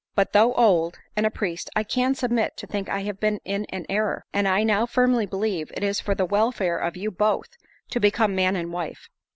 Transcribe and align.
But 0.15 0.33
though 0.33 0.55
old, 0.55 0.97
and 1.15 1.27
a 1.27 1.29
priest, 1.29 1.69
I 1.75 1.83
can 1.83 2.15
submit 2.15 2.57
to 2.57 2.65
think 2.65 2.89
I 2.89 3.01
have 3.01 3.19
been 3.19 3.39
in 3.45 3.65
an 3.65 3.85
error; 3.87 4.25
and 4.33 4.47
I 4.47 4.63
now 4.63 4.87
firmly 4.87 5.27
believe, 5.27 5.69
it 5.75 5.83
is 5.83 5.99
for 5.99 6.15
the 6.15 6.25
welfare 6.25 6.79
of 6.79 6.97
you 6.97 7.11
both, 7.11 7.49
to 7.91 7.99
become 7.99 8.33
man 8.33 8.55
and 8.55 8.73
wife. 8.73 9.09